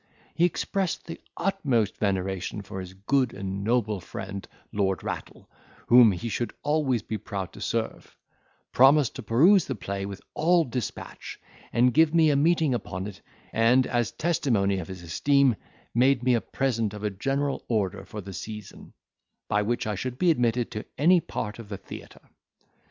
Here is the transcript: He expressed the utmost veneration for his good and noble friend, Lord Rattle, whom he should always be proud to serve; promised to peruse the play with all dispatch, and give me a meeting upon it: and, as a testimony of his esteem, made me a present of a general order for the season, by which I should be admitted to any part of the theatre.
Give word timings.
He 0.33 0.45
expressed 0.45 1.05
the 1.05 1.21
utmost 1.37 1.97
veneration 1.97 2.63
for 2.63 2.79
his 2.79 2.95
good 2.95 3.35
and 3.35 3.63
noble 3.63 3.99
friend, 3.99 4.47
Lord 4.71 5.03
Rattle, 5.03 5.47
whom 5.89 6.11
he 6.11 6.27
should 6.27 6.55
always 6.63 7.03
be 7.03 7.19
proud 7.19 7.53
to 7.53 7.61
serve; 7.61 8.17
promised 8.71 9.13
to 9.17 9.21
peruse 9.21 9.65
the 9.65 9.75
play 9.75 10.07
with 10.07 10.19
all 10.33 10.63
dispatch, 10.63 11.39
and 11.71 11.93
give 11.93 12.15
me 12.15 12.31
a 12.31 12.35
meeting 12.35 12.73
upon 12.73 13.05
it: 13.05 13.21
and, 13.53 13.85
as 13.85 14.09
a 14.09 14.15
testimony 14.15 14.79
of 14.79 14.87
his 14.87 15.03
esteem, 15.03 15.55
made 15.93 16.23
me 16.23 16.33
a 16.33 16.41
present 16.41 16.95
of 16.95 17.03
a 17.03 17.11
general 17.11 17.63
order 17.67 18.03
for 18.03 18.21
the 18.21 18.33
season, 18.33 18.93
by 19.47 19.61
which 19.61 19.85
I 19.85 19.93
should 19.93 20.17
be 20.17 20.31
admitted 20.31 20.71
to 20.71 20.85
any 20.97 21.21
part 21.21 21.59
of 21.59 21.69
the 21.69 21.77
theatre. 21.77 22.27